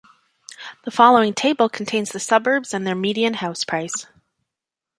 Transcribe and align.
The 0.83 0.89
following 0.89 1.31
table 1.35 1.69
contains 1.69 2.09
the 2.09 2.19
suburbs 2.19 2.73
and 2.73 2.87
their 2.87 2.95
median 2.95 3.35
house 3.35 3.63
price. 3.63 4.07